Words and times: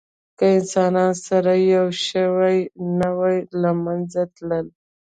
که 0.37 0.45
انسانان 0.57 1.11
سره 1.25 1.53
یو 1.73 1.87
شوي 2.07 2.59
نه 2.99 3.09
وی، 3.17 3.37
له 3.61 3.71
منځه 3.83 4.21
تلل. 4.35 4.67